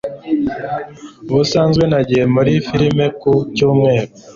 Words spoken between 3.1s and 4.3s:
ku cyumweru.